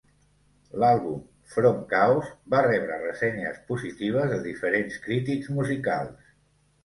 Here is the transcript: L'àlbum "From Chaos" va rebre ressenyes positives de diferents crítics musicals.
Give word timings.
L'àlbum 0.83 1.19
"From 1.55 1.75
Chaos" 1.91 2.31
va 2.53 2.63
rebre 2.67 2.97
ressenyes 3.03 3.61
positives 3.69 4.33
de 4.33 4.41
diferents 4.47 4.97
crítics 5.07 5.53
musicals. 5.59 6.35